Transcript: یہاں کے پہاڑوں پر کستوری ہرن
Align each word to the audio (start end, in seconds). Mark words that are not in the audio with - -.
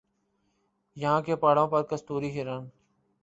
یہاں 0.97 1.21
کے 1.21 1.35
پہاڑوں 1.35 1.67
پر 1.67 1.83
کستوری 1.83 2.29
ہرن 2.35 2.65